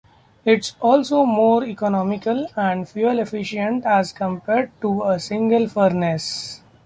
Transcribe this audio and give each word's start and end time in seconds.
It's 0.45 0.75
also 0.79 1.27
more 1.27 1.63
economical 1.63 2.47
and 2.55 2.89
fuel 2.89 3.19
efficient 3.19 3.85
as 3.85 4.11
compared 4.11 4.71
to 4.81 5.03
a 5.03 5.19
single 5.19 5.67
furnace. 5.69 6.63